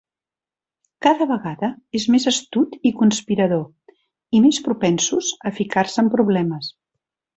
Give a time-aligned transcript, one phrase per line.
[1.05, 1.67] Cada vegada
[1.99, 3.63] és més astut i conspirador,
[4.39, 6.73] i més propensos a ficar-se en problemes.